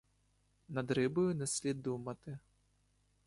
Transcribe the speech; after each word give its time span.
Над 0.67 0.91
рибою 0.91 1.35
не 1.35 1.47
слід 1.47 1.81
думати. 1.81 2.39